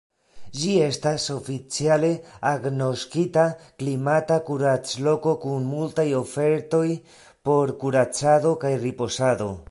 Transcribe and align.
Ĝi 0.59 0.69
estas 0.83 1.23
oficiale 1.33 2.07
agnoskita 2.51 3.43
klimata 3.83 4.37
kuracloko 4.47 5.33
kun 5.43 5.67
multaj 5.73 6.05
ofertoj 6.21 6.83
por 7.49 7.75
kuracado 7.85 8.55
kaj 8.65 8.73
ripozado. 8.87 9.51